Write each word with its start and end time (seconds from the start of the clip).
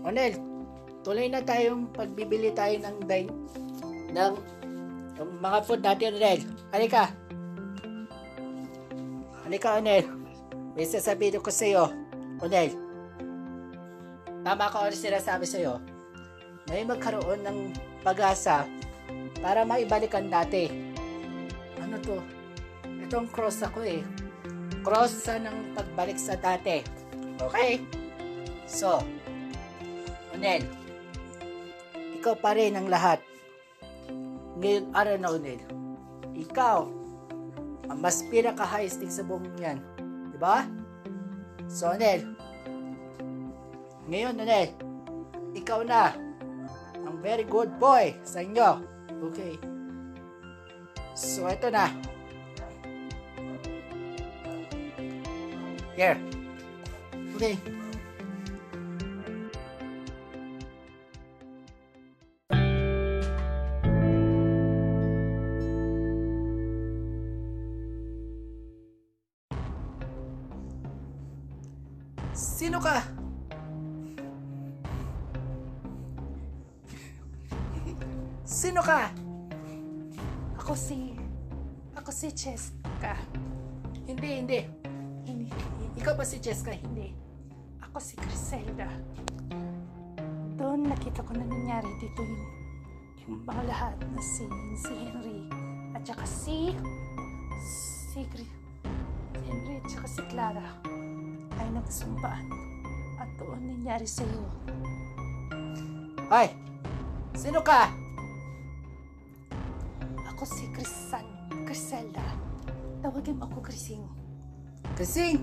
Onel, 0.00 0.32
tuloy 1.04 1.28
na 1.28 1.44
tayong 1.44 1.92
pagbibili 1.92 2.52
tayo 2.56 2.80
ng 2.80 2.96
din 3.04 3.28
ng, 4.10 4.34
ng 5.20 5.30
mga 5.38 5.58
food 5.64 5.82
natin, 5.84 6.16
Onel. 6.16 6.40
Halika. 6.72 7.04
Halika, 9.46 9.78
Onel. 9.78 10.04
May 10.74 10.86
sasabihin 10.86 11.42
ko 11.42 11.50
sa 11.52 11.66
iyo, 11.66 11.84
Onel. 12.40 12.74
Tama 14.40 14.72
ka, 14.72 14.88
Onel, 14.88 14.96
sinasabi 14.96 15.44
sa 15.46 15.58
iyo. 15.60 15.78
May 16.70 16.86
magkaroon 16.86 17.42
ng 17.44 17.58
pag-asa 18.00 18.64
para 19.42 19.66
maibalikan 19.66 20.30
dati. 20.30 20.70
Ano 21.80 21.96
to? 22.00 22.18
Itong 23.04 23.26
cross 23.28 23.64
ako 23.66 23.82
eh. 23.84 24.00
Cross 24.80 25.28
sa 25.28 25.36
ng 25.36 25.74
pagbalik 25.76 26.16
sa 26.16 26.38
dati. 26.38 26.80
Okay? 27.42 27.82
So, 28.70 29.02
Onel, 30.40 30.64
ikaw 32.16 32.32
pa 32.32 32.56
rin 32.56 32.72
ang 32.72 32.88
lahat. 32.88 33.20
Ngayon 34.56 34.88
araw 34.96 35.16
na 35.20 35.28
Onel, 35.36 35.60
ikaw 36.32 36.88
ang 37.92 37.98
mas 38.00 38.24
pinaka-highesting 38.32 39.12
sa 39.12 39.20
buong 39.20 39.44
yan. 39.60 39.84
Di 40.32 40.40
ba? 40.40 40.64
So, 41.68 41.92
Onel, 41.92 42.24
ngayon, 44.08 44.40
Onel, 44.40 44.72
ikaw 45.52 45.84
na 45.84 46.16
ang 47.04 47.20
very 47.20 47.44
good 47.44 47.76
boy 47.76 48.16
sa 48.24 48.40
inyo. 48.40 48.80
Okay. 49.28 49.60
So, 51.12 51.52
ito 51.52 51.68
na. 51.68 51.92
Here. 55.92 56.16
Okay. 57.36 57.60
Sino 78.50 78.82
ka? 78.82 79.14
Ako 80.58 80.74
si... 80.74 81.14
Ako 81.94 82.10
si 82.10 82.34
Cheska. 82.34 83.14
Hindi, 84.10 84.42
hindi. 84.42 84.60
Hindi. 85.22 85.54
Ikaw 85.94 86.18
ba 86.18 86.26
si 86.26 86.42
Cheska? 86.42 86.74
Hindi. 86.74 87.14
Ako 87.78 88.02
si 88.02 88.18
Griselda. 88.18 88.90
Doon 90.58 90.90
nakita 90.90 91.22
ko 91.22 91.30
na 91.38 91.46
nangyari 91.46 91.86
dito 92.02 92.26
yung, 92.26 92.44
yung 93.30 93.38
mga 93.46 93.62
lahat 93.70 93.94
na 94.02 94.18
si, 94.18 94.42
si 94.74 94.92
Henry 94.98 95.46
at 95.94 96.02
saka 96.02 96.26
si... 96.26 96.74
Si 98.10 98.26
Gri- 98.34 98.58
Henry 99.46 99.78
at 99.78 99.86
saka 99.86 100.10
si 100.10 100.22
Clara 100.26 100.66
ay 101.54 101.70
nagsumpaan. 101.70 102.50
At 103.14 103.30
doon 103.38 103.62
nangyari 103.78 104.10
sa 104.10 104.26
iyo. 104.26 104.42
Ay! 106.34 106.50
Sino 107.38 107.62
ka? 107.62 107.99
Ako 110.40 110.56
si 110.56 110.72
Crisan, 110.72 111.28
Griselda. 111.68 112.24
Tawagin 113.04 113.36
mo 113.36 113.44
ako 113.44 113.60
Grising. 113.60 114.00
Kasing! 114.96 115.36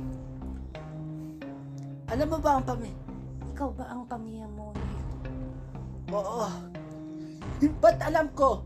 Alam 2.10 2.34
mo 2.34 2.42
ba 2.42 2.58
ang 2.58 2.66
pami... 2.66 2.90
Ikaw 3.54 3.78
ba 3.78 3.94
ang 3.94 4.10
pamilya 4.10 4.50
mo 4.50 4.74
ni 4.74 4.98
Oo. 6.10 6.50
Ba't 7.78 8.02
alam 8.10 8.26
ko? 8.34 8.66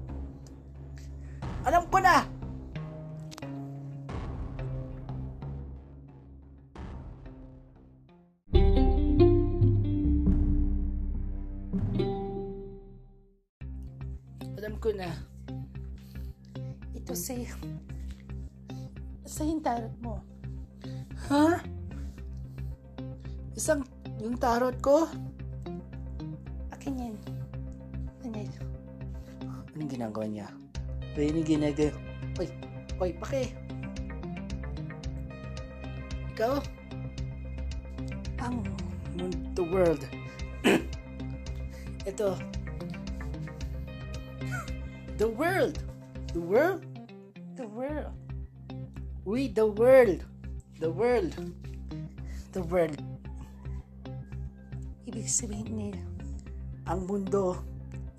Alam 1.68 1.84
ko 1.92 2.00
na! 2.00 2.24
Ko? 24.82 25.06
Akin 26.74 26.98
yan. 26.98 27.16
Daniel. 28.26 28.50
Anong 29.78 29.92
ginagawa 29.94 30.26
niya? 30.26 30.48
Ay, 31.14 31.30
anong 31.30 31.46
ginagawa? 31.46 31.94
Oy, 32.42 32.48
oy, 32.98 33.12
paki. 33.22 33.54
Ikaw? 36.34 36.58
Ang... 38.42 38.66
The 39.54 39.62
world. 39.62 40.02
Ito. 42.10 42.34
The 45.22 45.30
world. 45.30 45.78
The 46.34 46.42
world? 46.42 46.82
The 47.54 47.68
world. 47.70 48.10
We, 49.22 49.54
the 49.54 49.70
world. 49.70 50.26
The 50.82 50.90
world. 50.90 51.38
The 52.58 52.64
world. 52.66 53.11
Ibig 55.22 55.38
sabihin 55.38 55.70
ni... 55.78 55.90
Ang 56.90 57.06
mundo. 57.06 57.62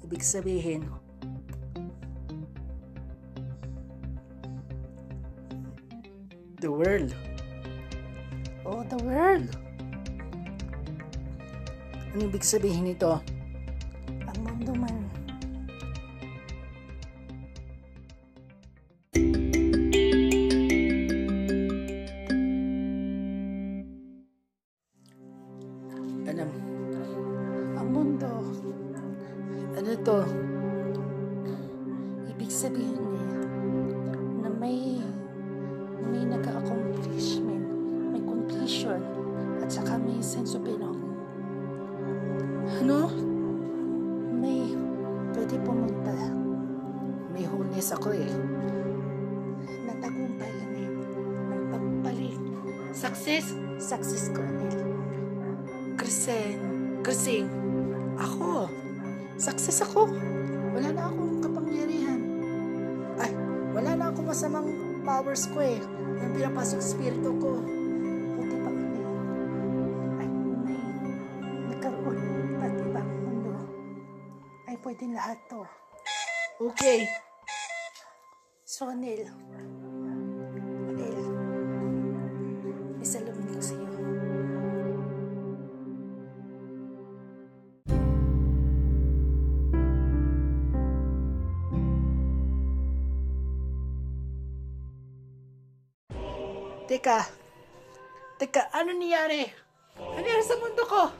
Ibig 0.06 0.22
sabihin, 0.22 0.86
the 6.62 6.70
world. 6.70 7.10
Oh, 8.62 8.86
the 8.86 9.02
world. 9.02 9.50
Ano 12.14 12.30
ibig 12.30 12.46
sabihin 12.46 12.86
nito? 12.94 13.18
Pumunta 45.64 46.14
May 47.32 47.48
hunes 47.48 47.88
ako 47.90 48.12
eh. 48.12 48.30
na 49.88 49.92
tagumpayin 50.02 50.68
ng 50.76 51.64
pagbalik 51.72 52.38
Success? 52.92 53.56
success 53.82 54.30
ko 54.30 54.42
nila. 54.46 54.78
Krisen. 55.98 56.54
Krising. 57.02 57.50
Ako. 58.14 58.70
Success 59.34 59.82
ako. 59.82 60.06
Wala 60.72 60.88
na 60.94 61.10
akong 61.10 61.42
kapangyarihan. 61.42 62.20
Ay, 63.18 63.34
wala 63.74 63.90
na 63.98 64.04
akong 64.14 64.30
masamang 64.30 64.70
powers 65.02 65.50
ko 65.50 65.58
eh. 65.66 65.82
Yung 66.22 66.32
pinapasok 66.38 66.78
spirito 66.78 67.34
ko. 67.42 67.58
Pwede 75.02 75.18
lahat 75.18 75.42
to. 75.50 75.66
Okay. 76.62 77.10
So, 78.62 78.94
Neil. 78.94 79.26
Neil. 80.94 81.18
May 83.02 83.02
salamin 83.02 83.50
ko 83.50 83.58
sa 83.58 83.74
iyo. 83.74 83.90
Teka. 96.86 97.26
Teka, 98.38 98.70
ano 98.70 98.94
nangyari? 98.94 99.50
Ano 99.98 100.14
nangyari 100.14 100.46
sa 100.46 100.62
mundo 100.62 100.86
ko? 100.86 101.10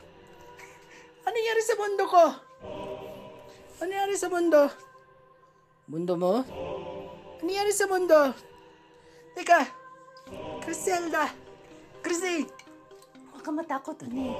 Ano 1.27 1.35
nangyari 1.35 1.61
sa 1.67 1.75
mundo 1.75 2.07
ko? 2.07 2.42
Nangyari 3.83 4.15
sa 4.15 4.31
mundo? 4.31 4.71
Mundo 5.91 6.15
mo? 6.15 6.39
Ano 6.39 7.43
nangyari 7.43 7.75
sa 7.75 7.83
mundo? 7.83 8.31
Teka. 9.35 9.59
Griselda. 10.63 11.27
Chrissy. 11.99 12.47
Huwag 13.27 13.43
ka 13.43 13.51
matakot, 13.51 13.99
Neil. 14.07 14.39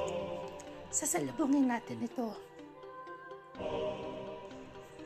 Sasalubungin 0.87 1.67
natin 1.67 2.07
ito. 2.07 2.31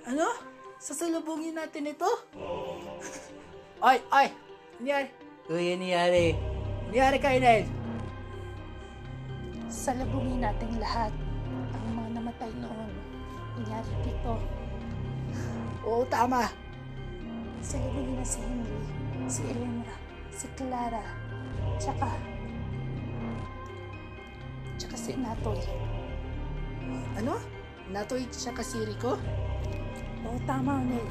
Ano? 0.05 0.29
Sasalubungin 0.77 1.57
natin 1.57 1.97
ito? 1.97 2.11
ay, 3.89 3.97
ay! 4.13 4.29
Nangyari? 4.77 5.07
Uy, 5.49 5.73
nangyari. 5.81 6.37
Nangyari 6.93 7.17
kay 7.17 7.37
Nel. 7.41 7.65
Salubungin 9.65 10.45
natin 10.45 10.77
lahat 10.77 11.09
Dito. 14.27 14.35
Oo, 15.87 16.03
tama. 16.11 16.51
Salubungin 17.63 18.19
na 18.19 18.25
si 18.27 18.43
Henry, 18.43 18.79
si 19.31 19.41
Elena, 19.47 19.95
si 20.35 20.47
Clara, 20.59 21.03
tsaka... 21.79 22.11
tsaka 24.75 24.95
si 24.99 25.15
Natoy. 25.15 25.63
Ano? 27.15 27.39
Natoy 27.87 28.27
siya 28.27 28.51
kasi 28.51 28.83
Rico? 28.83 29.15
Oo, 30.27 30.39
tama, 30.43 30.83
Nel. 30.83 31.07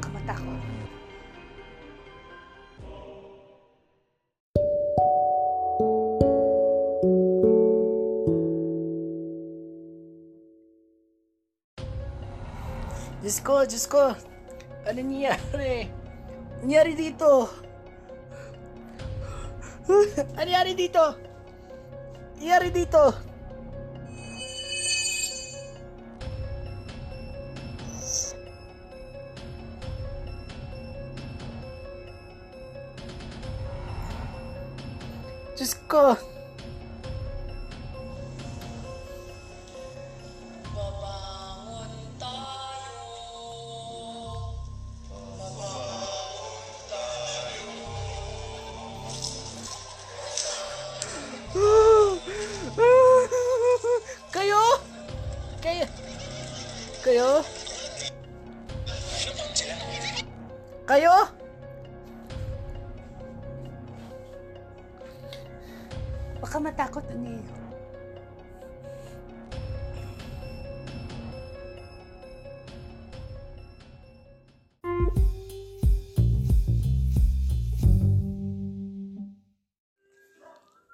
Kamatakot. 0.00 0.85
Diyos 13.26 13.42
ko, 13.42 13.66
Diyos 13.66 13.90
ko. 13.90 14.14
Ano 14.86 15.02
nangyari? 15.02 15.90
Nangyari 16.62 16.94
dito? 16.94 17.50
Ano 19.90 20.46
nangyari 20.46 20.78
dito? 20.78 21.02
Nangyari 22.38 22.70
dito? 22.70 23.02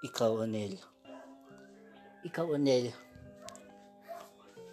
Ikaw, 0.02 0.42
Onel. 0.42 0.74
Ikaw, 2.26 2.58
Onel. 2.58 2.90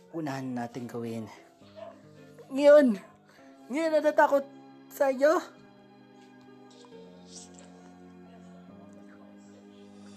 Unahan 0.10 0.58
natin 0.58 0.90
gawin. 0.90 1.30
Ngayon! 2.50 2.98
Ngayon 3.70 3.94
natatakot 3.94 4.42
sa 4.90 5.14
iyo? 5.14 5.38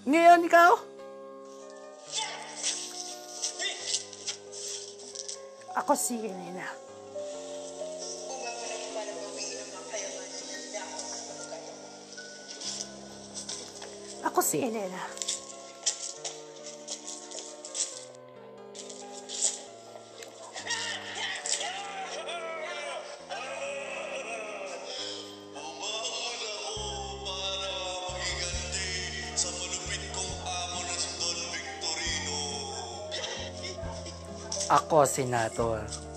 Ngayon, 0.09 0.49
ikaw? 0.49 0.81
Ako 5.77 5.93
si 5.93 6.25
Elena. 6.25 6.65
Don 31.23 31.39
Victorino. 31.55 32.43
Ako, 34.75 35.07
Senator. 35.07 36.12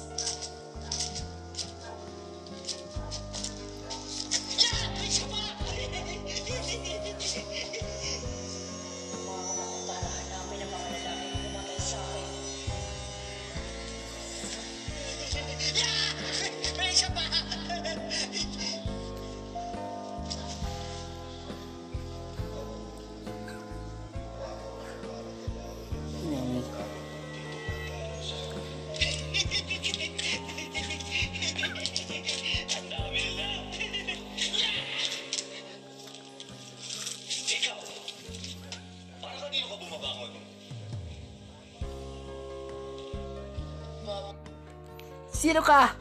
Sino 45.46 45.62
ka? 45.62 45.94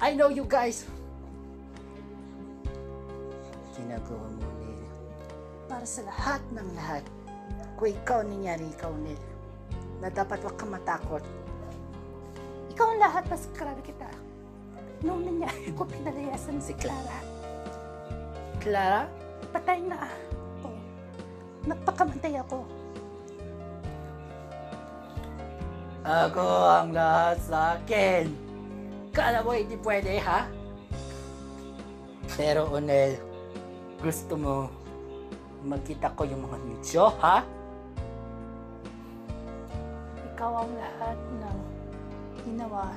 I 0.00 0.16
know 0.16 0.32
you 0.32 0.48
guys. 0.48 0.88
Ginagawa 3.76 4.32
mo, 4.32 4.48
Nel. 4.64 4.80
Para 5.68 5.84
sa 5.84 6.08
lahat. 6.08 6.40
Ng 6.56 6.72
lahat. 6.72 7.04
Kung 7.76 7.92
ikaw 7.92 8.24
nangyari, 8.24 8.64
ikaw, 8.64 8.96
Nel. 8.96 9.20
Na 10.00 10.08
dapat 10.08 10.40
wag 10.40 10.56
kang 10.56 10.72
matakot. 10.72 11.20
Ikaw 12.72 12.96
ang 12.96 13.00
lahat, 13.04 13.28
mas 13.28 13.44
grabe 13.52 13.84
kita. 13.84 14.08
Noong 15.04 15.20
nangyari 15.20 15.68
ko, 15.76 15.84
pinalayasan 15.84 16.64
si 16.64 16.72
Clara. 16.80 17.20
Clara? 18.64 19.04
Patay 19.52 19.84
na 19.84 20.00
ako. 20.00 20.25
Nagpakamatay 21.66 22.38
ako. 22.46 22.62
Ako 26.06 26.46
ang 26.70 26.94
lahat 26.94 27.38
sa 27.42 27.74
akin. 27.74 28.30
Kala 29.10 29.42
mo 29.42 29.50
hindi 29.50 29.74
pwede, 29.82 30.22
ha? 30.22 30.46
Pero, 32.38 32.70
Onel, 32.70 33.18
gusto 33.98 34.38
mo 34.38 34.70
makita 35.66 36.14
ko 36.14 36.22
yung 36.22 36.46
mga 36.46 36.58
nicho, 36.62 37.06
ha? 37.18 37.42
Ikaw 40.30 40.52
ang 40.62 40.72
lahat 40.78 41.18
ng 41.42 41.58
ginawa 42.46 42.94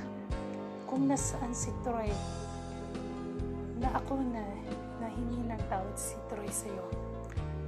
kung 0.85 1.09
nasaan 1.09 1.49
si 1.49 1.73
Troy. 1.81 2.13
Na 3.81 3.89
ako 3.97 4.21
na 4.21 4.45
nahingi 5.01 5.49
ng 5.49 5.61
tawad 5.65 5.97
si 5.97 6.13
Troy 6.29 6.45
sa'yo. 6.45 7.08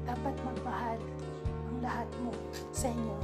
Dapat 0.06 0.36
magmahal 0.42 1.00
ang 1.70 1.78
lahat 1.82 2.10
mo 2.26 2.32
sa 2.74 2.88
inyo. 2.90 3.18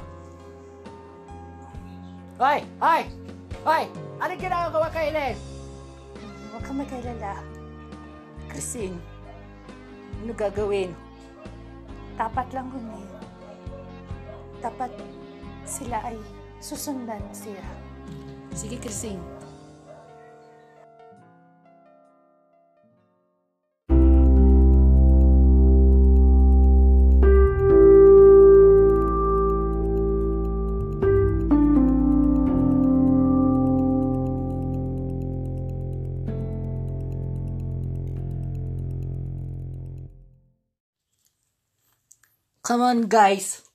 Hoy! 2.38 2.60
Hoy! 2.77 3.01
Hoy! 3.65 3.84
Anong 4.22 4.41
ginagawa 4.41 4.88
kay 4.93 5.10
Len? 5.10 5.38
Huwag 6.53 6.63
kang 6.65 6.77
mag-alala. 6.77 7.41
Christine, 8.50 8.98
ano 10.22 10.34
gagawin? 10.34 10.93
Dapat 12.17 12.48
lang 12.53 12.74
humin. 12.74 13.05
Dapat 14.57 14.89
sila 15.65 16.01
ay 16.01 16.17
susundan 16.57 17.22
siya. 17.29 17.62
Sige, 18.57 18.81
Christine. 18.81 19.37
Come 42.77 42.84
on, 42.86 43.01
guys. 43.10 43.66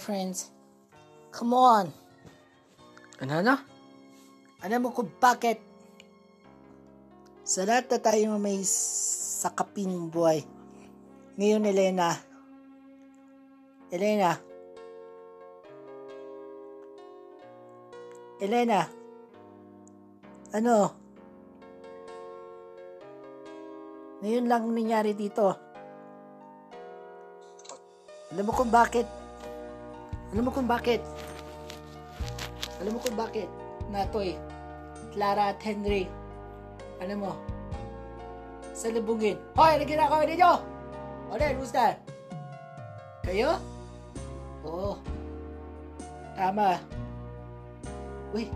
Friends. 0.00 0.48
Come 1.28 1.52
on. 1.52 1.92
Ano 3.20 3.44
na? 3.44 3.60
Alam 4.64 4.88
mo 4.88 4.96
kung 4.96 5.12
bakit 5.20 5.60
sa 7.44 7.68
lahat 7.68 7.92
na 7.92 7.98
tayo 8.00 8.40
may 8.40 8.64
sakapin 8.64 10.08
buhay. 10.08 10.40
Ngayon, 11.36 11.68
Elena. 11.68 12.16
Elena. 13.92 14.32
Elena. 18.40 18.80
Ano? 20.56 20.76
Ngayon 24.20 24.46
lang 24.48 24.64
nangyari 24.72 25.12
dito. 25.12 25.52
Alam 28.30 28.44
mo 28.46 28.52
kung 28.54 28.70
bakit? 28.70 29.19
Alam 30.30 30.46
mo 30.46 30.50
kung 30.54 30.70
bakit? 30.70 31.02
Alam 32.78 32.96
mo 32.96 33.00
kung 33.02 33.18
bakit? 33.18 33.50
Natoy, 33.90 34.38
Clara 35.10 35.50
at 35.50 35.58
Henry. 35.58 36.06
Alam 37.02 37.26
mo, 37.26 37.32
salubungin. 38.70 39.34
Hoy, 39.58 39.74
ano 39.74 39.82
ginagawa 39.82 40.22
ninyo? 40.22 40.52
Ano 41.34 41.40
yan, 41.42 41.58
who's 41.58 41.74
that? 41.74 41.98
Kayo? 43.26 43.58
Oo. 44.62 44.94
Tama. 46.38 46.78
Uy, 48.30 48.46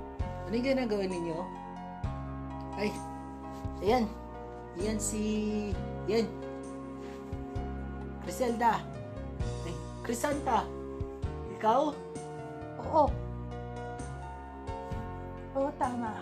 ano 0.46 0.54
yung 0.54 0.66
ginagawa 0.70 1.04
ninyo? 1.10 1.38
Ay, 2.78 2.90
ayan. 3.82 4.06
Yan 4.78 4.98
si... 4.98 5.22
Yan. 6.06 6.26
Griselda. 8.22 8.78
Ay, 9.66 9.74
Crisanta. 10.06 10.66
Ikaw? 11.64 11.84
Oo. 12.76 13.08
Oo, 15.56 15.70
tama. 15.80 16.12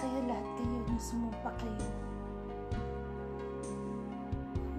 Kayo 0.00 0.18
lahat 0.24 0.48
kayo 0.56 0.78
na 0.88 0.96
sumumpa 0.96 1.52
kayo. 1.60 1.88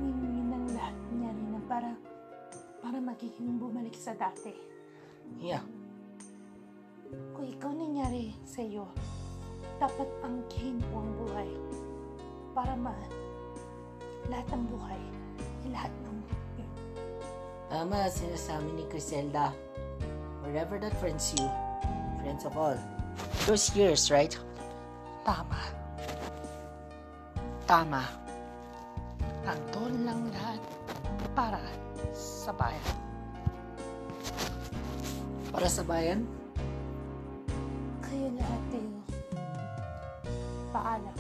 Humingi 0.01 0.41
ng 0.49 0.65
lahat 0.73 0.97
niya 1.13 1.29
rin 1.29 1.49
na 1.53 1.61
para, 1.69 1.93
para 2.81 2.97
magiging 2.97 3.61
bumalik 3.61 3.93
sa 3.93 4.17
dati. 4.17 4.49
Yeah. 5.37 5.61
Kung 7.37 7.45
ikaw 7.53 7.69
nangyari 7.69 8.33
sa 8.49 8.65
iyo, 8.65 8.89
dapat 9.77 10.09
angkin 10.25 10.81
mo 10.89 11.05
ang 11.05 11.13
buhay 11.21 11.49
para 12.57 12.73
ma 12.73 12.97
lahat 14.25 14.57
ng 14.57 14.65
buhay, 14.73 15.01
ay 15.37 15.69
lahat 15.69 15.93
ng 16.01 16.12
Tama, 17.73 18.05
sinasabi 18.05 18.69
ni 18.77 18.85
Griselda. 18.85 19.49
Wherever 20.45 20.77
that 20.77 20.93
friends 21.01 21.33
you, 21.33 21.49
friends 22.21 22.45
of 22.45 22.53
all. 22.53 22.77
Those 23.49 23.73
years, 23.73 24.13
right? 24.13 24.29
tama. 25.25 25.57
Tama. 27.65 28.05
Nandun 29.41 30.05
lang 30.05 30.21
lahat 30.29 30.61
para 31.33 31.65
sa 32.13 32.53
bayan. 32.53 32.93
Para 35.49 35.65
sa 35.65 35.81
bayan? 35.81 36.29
Kayo 38.05 38.27
lahat 38.37 38.61
kayo. 38.69 38.93
Paalam. 40.69 41.17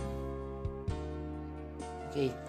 Okay. 2.13 2.42